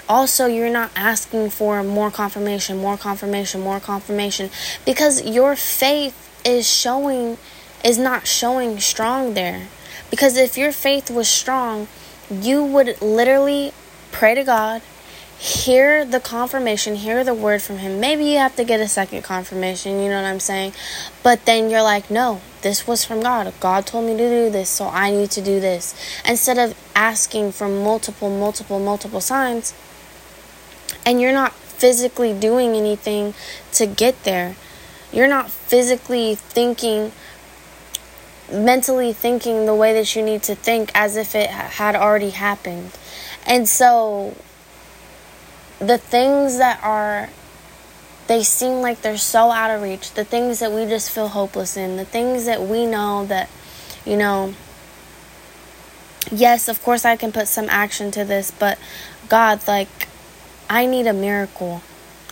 also 0.08 0.46
you're 0.46 0.70
not 0.70 0.90
asking 0.94 1.50
for 1.50 1.82
more 1.82 2.10
confirmation, 2.10 2.78
more 2.78 2.96
confirmation, 2.96 3.60
more 3.60 3.80
confirmation 3.80 4.50
because 4.84 5.24
your 5.24 5.56
faith 5.56 6.14
is 6.44 6.68
showing 6.68 7.38
is 7.84 7.98
not 7.98 8.26
showing 8.26 8.80
strong 8.80 9.34
there. 9.34 9.68
Because 10.10 10.36
if 10.36 10.56
your 10.56 10.72
faith 10.72 11.10
was 11.10 11.28
strong, 11.28 11.88
you 12.30 12.64
would 12.64 13.00
literally 13.00 13.72
pray 14.12 14.34
to 14.34 14.44
God 14.44 14.82
hear 15.38 16.04
the 16.04 16.18
confirmation, 16.18 16.94
hear 16.94 17.22
the 17.22 17.34
word 17.34 17.60
from 17.60 17.78
him. 17.78 18.00
Maybe 18.00 18.24
you 18.24 18.38
have 18.38 18.56
to 18.56 18.64
get 18.64 18.80
a 18.80 18.88
second 18.88 19.22
confirmation, 19.22 20.00
you 20.00 20.08
know 20.08 20.22
what 20.22 20.28
I'm 20.28 20.40
saying? 20.40 20.72
But 21.22 21.44
then 21.44 21.68
you're 21.70 21.82
like, 21.82 22.10
no, 22.10 22.40
this 22.62 22.86
was 22.86 23.04
from 23.04 23.20
God. 23.20 23.52
God 23.60 23.86
told 23.86 24.06
me 24.06 24.16
to 24.16 24.28
do 24.28 24.50
this, 24.50 24.70
so 24.70 24.88
I 24.88 25.10
need 25.10 25.30
to 25.32 25.42
do 25.42 25.60
this. 25.60 25.94
Instead 26.26 26.58
of 26.58 26.76
asking 26.94 27.52
for 27.52 27.68
multiple, 27.68 28.30
multiple, 28.30 28.78
multiple 28.78 29.20
signs, 29.20 29.74
and 31.06 31.20
you're 31.20 31.32
not 31.32 31.52
physically 31.52 32.38
doing 32.38 32.74
anything 32.74 33.32
to 33.72 33.86
get 33.86 34.24
there. 34.24 34.56
You're 35.12 35.28
not 35.28 35.50
physically 35.50 36.34
thinking 36.34 37.12
mentally 38.52 39.12
thinking 39.12 39.66
the 39.66 39.74
way 39.74 39.92
that 39.92 40.14
you 40.14 40.22
need 40.22 40.40
to 40.40 40.54
think 40.54 40.90
as 40.94 41.16
if 41.16 41.34
it 41.34 41.50
had 41.50 41.96
already 41.96 42.30
happened. 42.30 42.92
And 43.44 43.68
so 43.68 44.36
the 45.78 45.98
things 45.98 46.58
that 46.58 46.82
are 46.82 47.28
they 48.26 48.42
seem 48.42 48.80
like 48.80 49.02
they're 49.02 49.18
so 49.18 49.50
out 49.50 49.70
of 49.70 49.82
reach 49.82 50.12
the 50.12 50.24
things 50.24 50.58
that 50.58 50.72
we 50.72 50.84
just 50.84 51.10
feel 51.10 51.28
hopeless 51.28 51.76
in 51.76 51.96
the 51.96 52.04
things 52.04 52.46
that 52.46 52.62
we 52.62 52.86
know 52.86 53.24
that 53.26 53.48
you 54.04 54.16
know 54.16 54.54
yes 56.32 56.66
of 56.66 56.82
course 56.82 57.04
i 57.04 57.14
can 57.14 57.30
put 57.30 57.46
some 57.46 57.66
action 57.68 58.10
to 58.10 58.24
this 58.24 58.50
but 58.50 58.78
god 59.28 59.60
like 59.68 60.08
i 60.68 60.86
need 60.86 61.06
a 61.06 61.12
miracle 61.12 61.82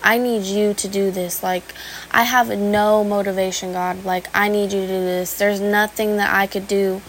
i 0.02 0.18
need 0.18 0.42
you 0.42 0.74
to 0.74 0.88
do 0.88 1.10
this 1.10 1.42
like 1.42 1.64
i 2.10 2.22
have 2.22 2.48
no 2.48 3.04
motivation 3.04 3.72
god 3.72 4.04
like 4.04 4.26
i 4.34 4.48
need 4.48 4.72
you 4.72 4.80
to 4.80 4.86
do 4.86 5.00
this 5.00 5.36
there's 5.38 5.60
nothing 5.60 6.16
that 6.16 6.32
i 6.34 6.46
could 6.46 6.66
do 6.68 7.00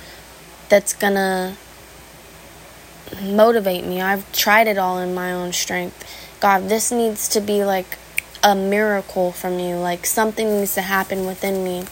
that's 0.69 0.93
gonna 0.93 1.55
motivate 3.23 3.85
me 3.85 4.01
i've 4.01 4.29
tried 4.31 4.67
it 4.67 4.77
all 4.77 4.97
in 4.99 5.13
my 5.13 5.31
own 5.31 5.53
strength 5.53 6.03
God, 6.45 6.69
this 6.69 6.91
needs 6.91 7.27
to 7.29 7.41
be 7.41 7.63
like 7.63 7.97
a 8.43 8.55
miracle 8.55 9.31
from 9.31 9.57
you. 9.57 9.77
Like 9.77 10.05
something 10.05 10.59
needs 10.59 10.75
to 10.75 10.81
happen 10.81 11.25
within 11.25 11.63
me. 11.63 11.85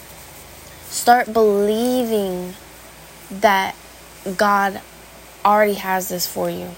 Start 0.86 1.34
believing 1.34 2.54
that 3.32 3.76
God 4.38 4.82
already 5.44 5.74
has 5.74 6.10
this 6.10 6.28
for 6.28 6.50
you. 6.50 6.70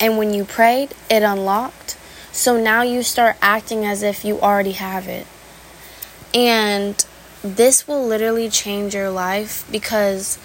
And 0.00 0.18
when 0.18 0.34
you 0.34 0.44
prayed, 0.44 0.94
it 1.10 1.22
unlocked. 1.22 1.96
So 2.32 2.60
now 2.60 2.82
you 2.82 3.02
start 3.02 3.36
acting 3.40 3.84
as 3.84 4.02
if 4.02 4.24
you 4.24 4.40
already 4.40 4.72
have 4.72 5.08
it. 5.08 5.26
And 6.34 7.04
this 7.42 7.88
will 7.88 8.06
literally 8.06 8.50
change 8.50 8.94
your 8.94 9.10
life 9.10 9.66
because 9.70 10.38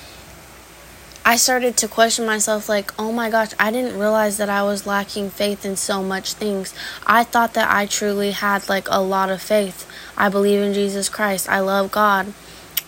I 1.26 1.36
started 1.36 1.78
to 1.78 1.88
question 1.88 2.26
myself 2.26 2.70
like, 2.70 2.98
oh 2.98 3.12
my 3.12 3.30
gosh, 3.30 3.52
I 3.60 3.72
didn't 3.72 4.00
realize 4.00 4.38
that 4.38 4.50
I 4.50 4.64
was 4.64 4.88
lacking 4.88 5.30
faith 5.30 5.66
in 5.66 5.76
so 5.76 6.02
much 6.02 6.34
things. 6.34 6.74
I 7.06 7.24
thought 7.24 7.54
that 7.54 7.70
I 7.70 7.86
truly 7.86 8.32
had 8.32 8.70
like 8.70 8.88
a 8.90 9.02
lot 9.02 9.30
of 9.30 9.42
faith. 9.42 9.88
I 10.18 10.30
believe 10.30 10.62
in 10.62 10.74
Jesus 10.74 11.10
Christ. 11.10 11.50
I 11.50 11.60
love 11.60 11.92
God. 11.92 12.34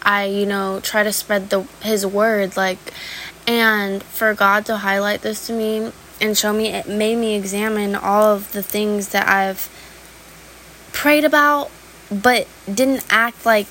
I, 0.01 0.25
you 0.25 0.46
know, 0.46 0.79
try 0.79 1.03
to 1.03 1.13
spread 1.13 1.50
the 1.50 1.62
his 1.82 2.05
word 2.05 2.58
like 2.58 2.79
and 3.48 4.01
for 4.03 4.34
God 4.34 4.65
to 4.65 4.77
highlight 4.77 5.22
this 5.22 5.48
to 5.48 5.53
me 5.53 5.91
and 6.24 6.38
show 6.38 6.53
me 6.53 6.68
it 6.68 6.88
made 6.88 7.18
me 7.18 7.36
examine 7.36 7.96
all 7.96 8.24
of 8.24 8.53
the 8.53 8.63
things 8.63 9.10
that 9.10 9.27
I've 9.27 9.70
prayed 10.94 11.25
about 11.25 11.70
but 12.10 12.48
didn't 12.74 13.06
act 13.10 13.46
like 13.46 13.68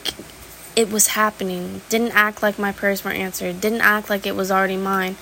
it 0.76 0.90
was 0.90 1.08
happening. 1.08 1.80
Didn't 1.88 2.12
act 2.12 2.42
like 2.42 2.58
my 2.58 2.72
prayers 2.72 3.04
were 3.04 3.10
answered. 3.10 3.60
Didn't 3.60 3.80
act 3.80 4.10
like 4.10 4.26
it 4.26 4.36
was 4.36 4.50
already 4.50 4.76
mine. 4.76 5.16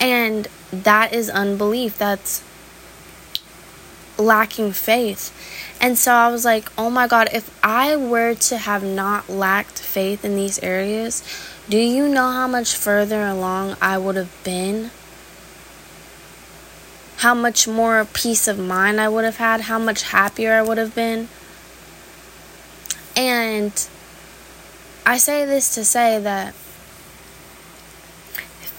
And 0.00 0.48
that 0.72 1.12
is 1.12 1.30
unbelief. 1.30 1.98
That's 1.98 2.42
lacking 4.18 4.72
faith. 4.72 5.30
And 5.80 5.96
so 5.96 6.12
I 6.12 6.28
was 6.30 6.44
like, 6.44 6.70
oh 6.76 6.90
my 6.90 7.06
God, 7.06 7.28
if 7.32 7.56
I 7.62 7.94
were 7.94 8.34
to 8.34 8.58
have 8.58 8.82
not 8.82 9.28
lacked 9.28 9.78
faith 9.78 10.24
in 10.24 10.34
these 10.34 10.58
areas, 10.60 11.22
do 11.68 11.78
you 11.78 12.08
know 12.08 12.30
how 12.30 12.48
much 12.48 12.74
further 12.74 13.24
along 13.24 13.76
I 13.80 13.98
would 13.98 14.16
have 14.16 14.32
been? 14.42 14.90
How 17.22 17.34
much 17.34 17.68
more 17.68 18.04
peace 18.04 18.48
of 18.48 18.58
mind 18.58 19.00
I 19.00 19.08
would 19.08 19.24
have 19.24 19.36
had? 19.36 19.60
How 19.60 19.78
much 19.78 20.02
happier 20.02 20.54
I 20.54 20.62
would 20.62 20.76
have 20.76 20.92
been? 20.92 21.28
And 23.16 23.70
I 25.06 25.18
say 25.18 25.44
this 25.44 25.72
to 25.76 25.84
say 25.84 26.18
that 26.18 26.52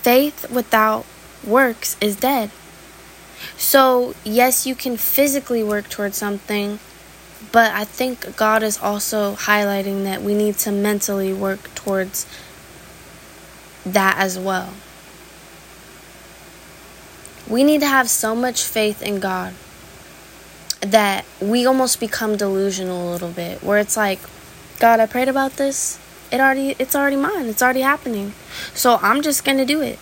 faith 0.04 0.52
without 0.52 1.06
works 1.48 1.96
is 2.02 2.18
dead. 2.18 2.52
So, 3.56 4.14
yes, 4.26 4.68
you 4.68 4.76
can 4.76 4.98
physically 4.98 5.64
work 5.64 5.88
towards 5.88 6.18
something, 6.18 6.80
but 7.54 7.72
I 7.72 7.86
think 7.86 8.36
God 8.36 8.62
is 8.62 8.78
also 8.78 9.36
highlighting 9.36 10.04
that 10.04 10.22
we 10.22 10.36
need 10.36 10.58
to 10.58 10.72
mentally 10.74 11.32
work 11.32 11.74
towards 11.76 12.28
that 13.86 14.18
as 14.18 14.38
well. 14.38 14.74
We 17.50 17.64
need 17.64 17.82
to 17.82 17.88
have 17.88 18.10
so 18.10 18.36
much 18.36 18.64
faith 18.64 19.02
in 19.02 19.20
God 19.20 19.54
that 20.82 21.26
we 21.42 21.66
almost 21.66 22.00
become 22.00 22.36
delusional 22.36 23.10
a 23.10 23.12
little 23.12 23.32
bit, 23.32 23.64
where 23.64 23.80
it's 23.80 23.96
like, 23.98 24.20
God, 24.80 25.00
I 25.00 25.06
prayed 25.06 25.30
about 25.30 25.54
this. 25.54 26.00
It 26.32 26.40
already 26.40 26.76
it's 26.80 26.96
already 26.96 27.16
mine. 27.16 27.46
It's 27.46 27.62
already 27.62 27.82
happening. 27.82 28.34
So 28.74 28.98
I'm 29.02 29.22
just 29.22 29.46
to 29.58 29.66
do 29.66 29.82
it. 29.82 30.00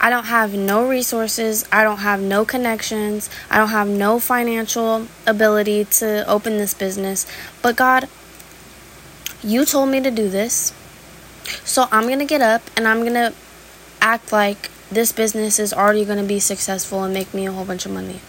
I 0.00 0.10
don't 0.10 0.24
have 0.24 0.54
no 0.54 0.88
resources. 0.88 1.64
I 1.70 1.84
don't 1.84 1.98
have 1.98 2.20
no 2.20 2.44
connections. 2.44 3.30
I 3.50 3.58
don't 3.58 3.68
have 3.68 3.88
no 3.88 4.18
financial 4.18 5.06
ability 5.26 5.84
to 5.84 6.28
open 6.28 6.58
this 6.58 6.74
business. 6.74 7.26
But 7.62 7.76
God, 7.76 8.08
you 9.42 9.64
told 9.64 9.90
me 9.90 10.00
to 10.00 10.10
do 10.10 10.28
this. 10.28 10.72
So 11.64 11.86
I'm 11.90 12.06
to 12.18 12.24
get 12.24 12.40
up 12.40 12.62
and 12.76 12.86
I'm 12.88 13.02
to 13.14 13.32
act 14.00 14.32
like 14.32 14.70
this 14.94 15.12
business 15.12 15.58
is 15.58 15.72
already 15.72 16.04
going 16.04 16.18
to 16.18 16.24
be 16.24 16.40
successful 16.40 17.02
and 17.02 17.12
make 17.14 17.32
me 17.32 17.46
a 17.46 17.52
whole 17.52 17.64
bunch 17.64 17.86
of 17.86 17.92
money. 17.92 18.20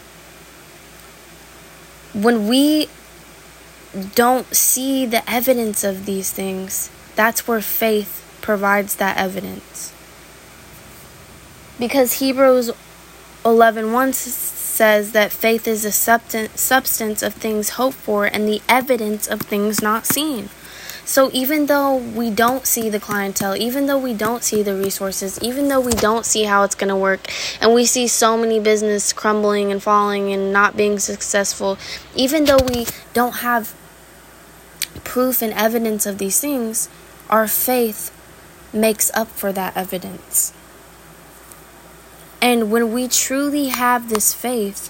When 2.13 2.47
we 2.47 2.89
don't 4.15 4.53
see 4.55 5.05
the 5.05 5.27
evidence 5.29 5.83
of 5.83 6.05
these 6.05 6.31
things, 6.31 6.89
that's 7.15 7.47
where 7.47 7.61
faith 7.61 8.21
provides 8.41 8.95
that 8.95 9.17
evidence. 9.17 9.93
Because 11.79 12.13
Hebrews 12.13 12.71
11:1 13.43 14.13
says 14.13 15.11
that 15.11 15.31
faith 15.31 15.67
is 15.67 15.85
a 15.85 15.91
substance 15.91 17.21
of 17.21 17.33
things 17.33 17.69
hoped 17.69 17.97
for 17.97 18.25
and 18.25 18.47
the 18.47 18.61
evidence 18.69 19.27
of 19.27 19.41
things 19.41 19.81
not 19.81 20.05
seen. 20.05 20.49
So 21.05 21.29
even 21.33 21.65
though 21.65 21.97
we 21.97 22.29
don't 22.29 22.65
see 22.65 22.89
the 22.89 22.99
clientele, 22.99 23.57
even 23.57 23.87
though 23.87 23.97
we 23.97 24.13
don't 24.13 24.43
see 24.43 24.63
the 24.63 24.75
resources, 24.75 25.37
even 25.41 25.67
though 25.67 25.81
we 25.81 25.91
don't 25.91 26.25
see 26.25 26.43
how 26.43 26.63
it's 26.63 26.75
going 26.75 26.89
to 26.89 26.95
work, 26.95 27.27
and 27.59 27.73
we 27.73 27.85
see 27.85 28.07
so 28.07 28.37
many 28.37 28.59
business 28.59 29.11
crumbling 29.11 29.71
and 29.71 29.83
falling 29.83 30.31
and 30.31 30.53
not 30.53 30.77
being 30.77 30.99
successful, 30.99 31.77
even 32.15 32.45
though 32.45 32.63
we 32.73 32.85
don't 33.13 33.37
have 33.37 33.75
proof 35.03 35.41
and 35.41 35.53
evidence 35.53 36.05
of 36.05 36.17
these 36.17 36.39
things, 36.39 36.87
our 37.29 37.47
faith 37.47 38.11
makes 38.73 39.11
up 39.13 39.27
for 39.27 39.51
that 39.51 39.75
evidence. 39.75 40.53
And 42.41 42.71
when 42.71 42.93
we 42.93 43.07
truly 43.07 43.69
have 43.69 44.09
this 44.09 44.33
faith, 44.33 44.89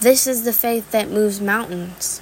this 0.00 0.26
is 0.26 0.44
the 0.44 0.52
faith 0.52 0.90
that 0.90 1.10
moves 1.10 1.40
mountains. 1.40 2.20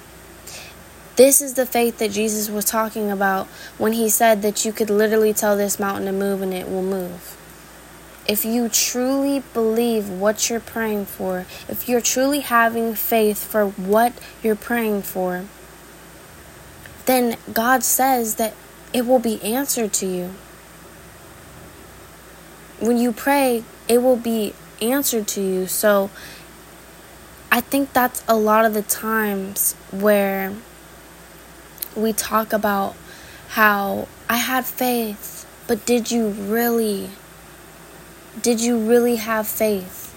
This 1.15 1.41
is 1.41 1.53
the 1.53 1.65
faith 1.65 1.99
that 1.99 2.11
Jesus 2.11 2.49
was 2.49 2.65
talking 2.65 3.09
about 3.09 3.47
when 3.77 3.93
he 3.93 4.09
said 4.09 4.41
that 4.41 4.65
you 4.65 4.73
could 4.73 4.89
literally 4.89 5.33
tell 5.33 5.55
this 5.55 5.79
mountain 5.79 6.05
to 6.05 6.11
move 6.11 6.41
and 6.41 6.53
it 6.53 6.69
will 6.69 6.83
move. 6.83 7.37
If 8.27 8.43
you 8.43 8.67
truly 8.67 9.43
believe 9.53 10.09
what 10.09 10.49
you're 10.49 10.59
praying 10.59 11.05
for, 11.05 11.45
if 11.69 11.87
you're 11.87 12.01
truly 12.01 12.41
having 12.41 12.95
faith 12.95 13.43
for 13.43 13.67
what 13.67 14.13
you're 14.43 14.55
praying 14.55 15.03
for, 15.03 15.45
then 17.05 17.37
God 17.53 17.83
says 17.83 18.35
that 18.35 18.53
it 18.91 19.05
will 19.05 19.19
be 19.19 19.41
answered 19.41 19.93
to 19.93 20.05
you. 20.05 20.31
When 22.79 22.97
you 22.97 23.13
pray, 23.13 23.63
it 23.87 23.99
will 23.99 24.17
be 24.17 24.53
answered 24.81 25.27
to 25.29 25.41
you. 25.41 25.67
So 25.67 26.09
I 27.51 27.61
think 27.61 27.93
that's 27.93 28.23
a 28.27 28.35
lot 28.35 28.65
of 28.65 28.73
the 28.73 28.81
times 28.81 29.73
where 29.91 30.55
we 31.95 32.13
talk 32.13 32.53
about 32.53 32.95
how 33.49 34.07
I 34.29 34.37
had 34.37 34.65
faith, 34.65 35.45
but 35.67 35.85
did 35.85 36.11
you 36.11 36.29
really? 36.29 37.09
Did 38.41 38.59
you 38.59 38.77
really 38.77 39.15
have 39.15 39.47
faith? 39.47 40.13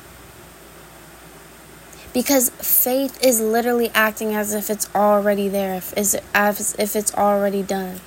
Because 2.13 2.51
faith 2.51 3.23
is 3.25 3.41
literally 3.41 3.91
acting 3.95 4.35
as 4.35 4.53
if 4.55 4.71
it's 4.71 4.93
already 4.95 5.49
there, 5.49 5.75
if, 5.75 5.93
as 6.35 6.75
if 6.79 6.97
it's 6.97 7.15
already 7.15 7.63
done. 7.63 8.01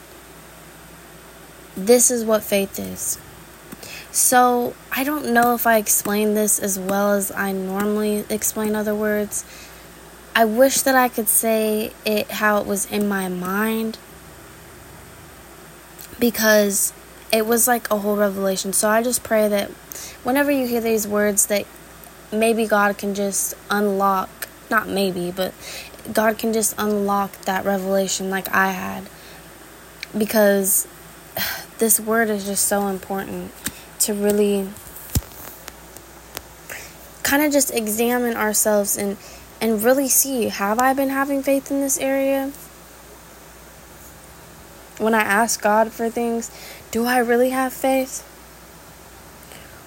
This 1.77 2.11
is 2.11 2.25
what 2.25 2.43
faith 2.43 2.77
is. 2.77 3.17
So, 4.11 4.73
I 4.91 5.05
don't 5.05 5.33
know 5.33 5.55
if 5.55 5.65
I 5.65 5.77
explained 5.77 6.35
this 6.35 6.59
as 6.59 6.77
well 6.77 7.13
as 7.13 7.31
I 7.31 7.53
normally 7.53 8.25
explain 8.29 8.75
other 8.75 8.93
words. 8.93 9.45
I 10.33 10.45
wish 10.45 10.81
that 10.81 10.95
I 10.95 11.09
could 11.09 11.27
say 11.27 11.91
it 12.05 12.31
how 12.31 12.57
it 12.59 12.65
was 12.65 12.89
in 12.89 13.07
my 13.07 13.27
mind 13.27 13.97
because 16.19 16.93
it 17.33 17.45
was 17.45 17.67
like 17.67 17.91
a 17.91 17.97
whole 17.97 18.15
revelation. 18.15 18.71
So 18.71 18.87
I 18.89 19.03
just 19.03 19.23
pray 19.23 19.47
that 19.49 19.69
whenever 20.23 20.51
you 20.51 20.67
hear 20.67 20.79
these 20.79 21.07
words 21.07 21.47
that 21.47 21.65
maybe 22.31 22.65
God 22.65 22.97
can 22.97 23.13
just 23.13 23.55
unlock, 23.69 24.29
not 24.69 24.87
maybe, 24.87 25.31
but 25.31 25.53
God 26.13 26.37
can 26.37 26.53
just 26.53 26.75
unlock 26.77 27.33
that 27.41 27.65
revelation 27.65 28.29
like 28.29 28.53
I 28.53 28.71
had 28.71 29.09
because 30.17 30.87
this 31.79 31.99
word 31.99 32.29
is 32.29 32.45
just 32.45 32.67
so 32.67 32.87
important 32.87 33.51
to 33.99 34.13
really 34.13 34.69
kind 37.23 37.43
of 37.43 37.51
just 37.51 37.73
examine 37.73 38.35
ourselves 38.35 38.97
and 38.97 39.17
and 39.61 39.83
really 39.83 40.09
see 40.09 40.49
have 40.49 40.79
I 40.79 40.93
been 40.93 41.09
having 41.09 41.43
faith 41.43 41.69
in 41.69 41.79
this 41.79 41.99
area? 41.99 42.51
When 44.97 45.13
I 45.13 45.21
ask 45.21 45.61
God 45.61 45.91
for 45.91 46.09
things, 46.09 46.51
do 46.89 47.05
I 47.05 47.19
really 47.19 47.51
have 47.51 47.71
faith? 47.71 48.27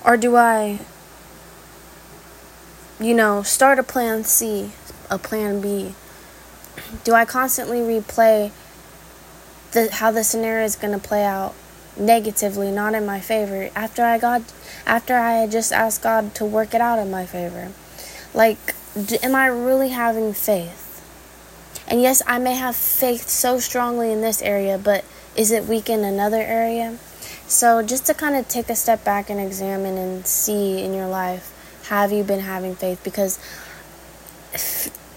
Or 0.05 0.17
do 0.17 0.37
I, 0.37 0.81
you 3.01 3.15
know, 3.15 3.43
start 3.43 3.79
a 3.79 3.83
plan 3.83 4.25
C, 4.25 4.71
a 5.11 5.19
plan 5.19 5.61
B? 5.61 5.95
Do 7.03 7.13
I 7.13 7.25
constantly 7.25 7.81
replay 7.81 8.53
the, 9.73 9.91
how 9.93 10.11
the 10.11 10.25
scenario 10.25 10.65
is 10.65 10.77
going 10.77 10.99
to 10.99 11.05
play 11.05 11.25
out 11.25 11.55
negatively, 11.97 12.71
not 12.71 12.95
in 12.95 13.05
my 13.05 13.21
favor, 13.21 13.71
after 13.75 14.03
I 14.05 14.19
got 14.19 14.43
after 14.87 15.17
I 15.17 15.47
just 15.47 15.73
asked 15.73 16.03
God 16.03 16.35
to 16.37 16.45
work 16.45 16.75
it 16.75 16.81
out 16.81 16.99
in 16.99 17.11
my 17.11 17.27
favor. 17.27 17.71
Like 18.33 18.75
am 19.23 19.35
I 19.35 19.47
really 19.47 19.91
having 19.91 20.33
faith? 20.33 20.83
And 21.89 22.01
yes, 22.01 22.23
I 22.27 22.39
may 22.39 22.55
have 22.55 22.77
faith 22.77 23.29
so 23.29 23.59
strongly 23.59 24.13
in 24.13 24.21
this 24.21 24.41
area, 24.41 24.79
but 24.79 25.05
is 25.37 25.51
it 25.51 25.65
weak 25.65 25.91
in 25.91 26.05
another 26.05 26.41
area? 26.41 26.99
So, 27.47 27.83
just 27.83 28.07
to 28.07 28.15
kind 28.15 28.37
of 28.37 28.49
take 28.49 28.71
a 28.71 28.77
step 28.77 29.05
back 29.05 29.29
and 29.29 29.39
examine 29.39 29.99
and 29.99 30.27
see 30.27 30.83
in 30.83 30.95
your 30.95 31.07
life, 31.07 31.53
have 31.89 32.11
you 32.11 32.25
been 32.25 32.41
having 32.41 32.75
faith? 32.75 33.03
Because 33.05 33.39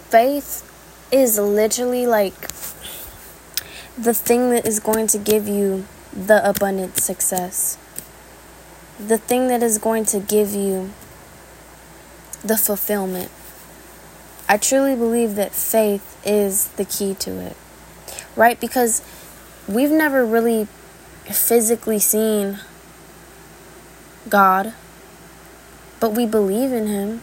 faith 0.09 0.63
is 1.11 1.39
literally 1.39 2.05
like 2.05 2.49
the 3.97 4.13
thing 4.13 4.49
that 4.49 4.67
is 4.67 4.79
going 4.79 5.07
to 5.07 5.17
give 5.17 5.47
you 5.47 5.85
the 6.11 6.47
abundant 6.47 6.97
success, 6.97 7.77
the 8.99 9.17
thing 9.17 9.47
that 9.47 9.63
is 9.63 9.77
going 9.77 10.03
to 10.05 10.19
give 10.19 10.53
you 10.53 10.91
the 12.43 12.57
fulfillment. 12.57 13.31
I 14.49 14.57
truly 14.57 14.95
believe 14.95 15.36
that 15.36 15.53
faith 15.53 16.19
is 16.25 16.69
the 16.69 16.86
key 16.86 17.13
to 17.15 17.31
it, 17.31 17.57
right? 18.36 18.60
Because 18.60 19.01
we've 19.67 19.91
never 19.91 20.25
really 20.25 20.67
physically 21.25 21.99
seen 21.99 22.60
God, 24.29 24.73
but 25.99 26.13
we 26.13 26.25
believe 26.25 26.71
in 26.71 26.88
Him. 26.88 27.21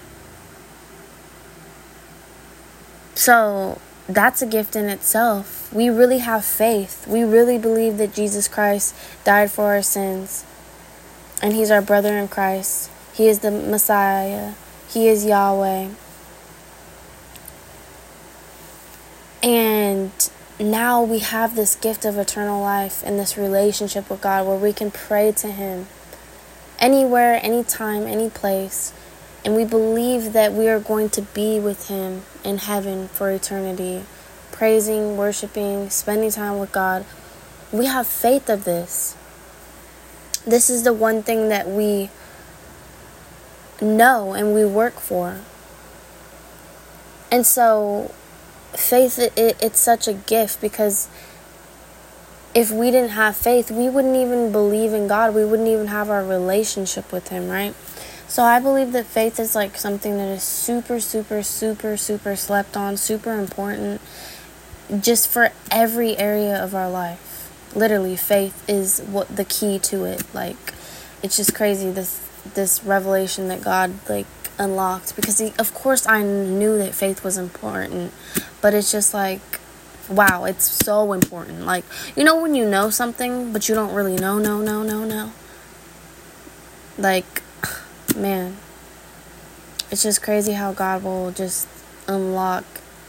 So 3.14 3.80
that's 4.06 4.42
a 4.42 4.46
gift 4.46 4.76
in 4.76 4.87
itself. 4.87 5.72
We 5.72 5.88
really 5.88 6.18
have 6.18 6.44
faith. 6.44 7.06
We 7.08 7.22
really 7.22 7.56
believe 7.56 7.96
that 7.98 8.12
Jesus 8.12 8.48
Christ 8.48 8.94
died 9.24 9.50
for 9.50 9.72
our 9.72 9.82
sins. 9.82 10.44
And 11.40 11.54
He's 11.54 11.70
our 11.70 11.82
brother 11.82 12.18
in 12.18 12.28
Christ. 12.28 12.90
He 13.14 13.28
is 13.28 13.38
the 13.38 13.50
Messiah. 13.50 14.52
He 14.88 15.08
is 15.08 15.24
Yahweh. 15.24 15.88
And 19.44 20.11
now 20.59 21.02
we 21.02 21.18
have 21.18 21.54
this 21.54 21.76
gift 21.76 22.07
of 22.07 22.16
eternal 22.16 22.62
life 22.62 23.02
and 23.04 23.18
this 23.18 23.37
relationship 23.37 24.09
with 24.09 24.22
God 24.22 24.46
where 24.46 24.57
we 24.57 24.72
can 24.72 24.90
pray 24.90 25.33
to 25.33 25.48
Him 25.48 25.87
anywhere, 26.78 27.38
anytime, 27.42 28.07
any 28.07 28.30
place. 28.30 28.94
And 29.44 29.54
we 29.54 29.66
believe 29.66 30.33
that 30.33 30.54
we 30.54 30.66
are 30.68 30.80
going 30.80 31.11
to 31.11 31.20
be 31.20 31.61
with 31.61 31.88
Him 31.88 32.22
in 32.42 32.57
heaven 32.57 33.09
for 33.09 33.30
eternity, 33.30 34.04
praising, 34.50 35.18
worshiping, 35.18 35.90
spending 35.90 36.30
time 36.30 36.59
with 36.59 36.72
God. 36.72 37.04
We 37.70 37.85
have 37.85 38.07
faith 38.07 38.48
of 38.48 38.64
this. 38.64 39.14
This 40.46 40.70
is 40.70 40.85
the 40.85 40.94
one 40.94 41.22
thing 41.22 41.50
that 41.50 41.68
we 41.68 42.09
know 43.83 44.33
and 44.33 44.54
we 44.54 44.64
work 44.64 44.94
for. 44.94 45.40
And 47.30 47.44
so 47.44 48.11
faith 48.76 49.18
it, 49.18 49.37
it, 49.37 49.56
it's 49.62 49.80
such 49.80 50.08
a 50.08 50.12
gift 50.12 50.60
because 50.60 51.08
if 52.54 52.70
we 52.70 52.90
didn't 52.90 53.10
have 53.10 53.37
faith 53.37 53.70
we 53.70 53.88
wouldn't 53.88 54.16
even 54.16 54.52
believe 54.52 54.92
in 54.92 55.06
god 55.08 55.34
we 55.34 55.44
wouldn't 55.44 55.68
even 55.68 55.88
have 55.88 56.10
our 56.10 56.24
relationship 56.24 57.12
with 57.12 57.28
him 57.28 57.48
right 57.48 57.74
So 58.26 58.42
I 58.42 58.58
believe 58.58 58.92
that 58.92 59.06
faith 59.06 59.38
is 59.38 59.54
like 59.54 59.76
something 59.76 60.16
that 60.16 60.28
is 60.28 60.42
super, 60.42 60.98
super, 60.98 61.42
super, 61.42 61.96
super 61.96 62.34
slept 62.34 62.76
on, 62.76 62.96
super 62.96 63.38
important 63.38 64.00
just 65.00 65.28
for 65.28 65.50
every 65.70 66.16
area 66.16 66.62
of 66.62 66.74
our 66.74 66.90
life. 66.90 67.50
Literally, 67.74 68.16
faith 68.16 68.68
is 68.68 69.00
what 69.00 69.37
the 69.37 69.44
key 69.44 69.78
to 69.80 70.04
it. 70.04 70.22
Like 70.34 70.56
it's 71.22 71.37
just 71.37 71.54
crazy 71.54 71.90
this 71.90 72.20
this 72.54 72.82
revelation 72.84 73.48
that 73.48 73.62
God 73.62 73.92
like 74.08 74.26
unlocked 74.58 75.16
because 75.16 75.38
he, 75.38 75.52
of 75.58 75.74
course 75.74 76.06
I 76.06 76.22
knew 76.22 76.78
that 76.78 76.94
faith 76.94 77.24
was 77.24 77.36
important, 77.36 78.12
but 78.60 78.74
it's 78.74 78.90
just 78.90 79.14
like 79.14 79.40
wow, 80.08 80.44
it's 80.44 80.64
so 80.84 81.12
important. 81.12 81.64
Like 81.64 81.84
you 82.16 82.24
know 82.24 82.40
when 82.40 82.54
you 82.54 82.68
know 82.68 82.90
something 82.90 83.52
but 83.52 83.68
you 83.68 83.74
don't 83.74 83.94
really 83.94 84.16
know, 84.16 84.38
no, 84.38 84.60
no, 84.60 84.82
no, 84.82 85.04
no. 85.04 85.32
Like 86.98 87.42
man, 88.16 88.56
it's 89.90 90.02
just 90.02 90.22
crazy 90.22 90.52
how 90.52 90.72
God 90.72 91.02
will 91.02 91.30
just 91.30 91.68
unlock 92.06 92.64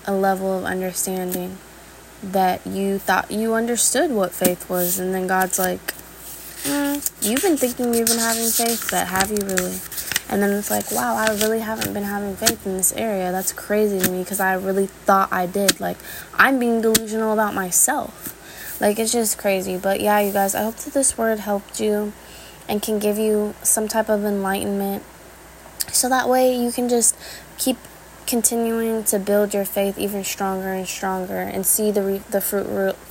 a 0.05 0.13
level 0.13 0.59
of 0.59 0.65
understanding 0.65 1.57
that 2.23 2.65
you 2.65 2.97
thought 2.97 3.29
you 3.29 3.53
understood 3.53 4.11
what 4.11 4.31
faith 4.31 4.69
was, 4.69 4.99
and 4.99 5.13
then 5.13 5.27
God's 5.27 5.59
like, 5.59 5.93
mm, 6.63 6.85
You've 7.21 7.41
been 7.41 7.57
thinking 7.57 7.93
you've 7.95 8.07
been 8.07 8.19
having 8.19 8.49
faith, 8.49 8.89
but 8.91 9.07
have 9.07 9.31
you 9.31 9.37
really? 9.37 9.79
And 10.29 10.41
then 10.41 10.51
it's 10.51 10.71
like, 10.71 10.91
wow, 10.91 11.15
I 11.15 11.27
really 11.35 11.59
haven't 11.59 11.93
been 11.93 12.03
having 12.03 12.35
faith 12.35 12.65
in 12.65 12.77
this 12.77 12.93
area. 12.93 13.31
That's 13.31 13.53
crazy 13.53 13.99
to 13.99 14.09
me 14.09 14.23
because 14.23 14.39
I 14.39 14.53
really 14.53 14.87
thought 14.87 15.31
I 15.31 15.45
did. 15.45 15.79
Like, 15.79 15.97
I'm 16.33 16.59
being 16.59 16.81
delusional 16.81 17.31
about 17.31 17.53
myself. 17.53 18.31
Like, 18.81 18.97
it's 18.97 19.11
just 19.11 19.37
crazy. 19.37 19.77
But 19.77 20.01
yeah, 20.01 20.19
you 20.19 20.33
guys, 20.33 20.55
I 20.55 20.63
hope 20.63 20.77
that 20.77 20.93
this 20.93 21.17
word 21.17 21.39
helped 21.39 21.79
you 21.79 22.13
and 22.67 22.81
can 22.81 22.97
give 22.99 23.17
you 23.17 23.53
some 23.61 23.87
type 23.87 24.09
of 24.09 24.25
enlightenment 24.25 25.03
so 25.91 26.09
that 26.09 26.27
way 26.27 26.55
you 26.55 26.71
can 26.71 26.89
just 26.89 27.15
keep 27.57 27.77
continuing 28.25 29.03
to 29.03 29.19
build 29.19 29.53
your 29.53 29.65
faith 29.65 29.97
even 29.97 30.23
stronger 30.23 30.73
and 30.73 30.87
stronger 30.87 31.39
and 31.39 31.65
see 31.65 31.91
the 31.91 32.01
re- 32.01 32.21
the 32.31 32.41
fruit 32.41 32.65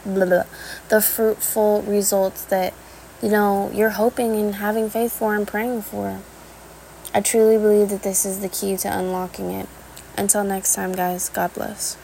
blah, 0.04 0.26
blah, 0.26 0.42
the 0.88 1.00
fruitful 1.00 1.82
results 1.82 2.44
that 2.46 2.74
you 3.22 3.28
know 3.28 3.70
you're 3.72 3.90
hoping 3.90 4.34
and 4.34 4.56
having 4.56 4.90
faith 4.90 5.12
for 5.12 5.34
and 5.34 5.46
praying 5.46 5.82
for. 5.82 6.20
I 7.16 7.20
truly 7.20 7.58
believe 7.58 7.90
that 7.90 8.02
this 8.02 8.26
is 8.26 8.40
the 8.40 8.48
key 8.48 8.76
to 8.78 8.88
unlocking 8.88 9.52
it. 9.52 9.68
Until 10.18 10.42
next 10.42 10.74
time, 10.74 10.90
guys, 10.90 11.28
God 11.28 11.54
bless. 11.54 11.96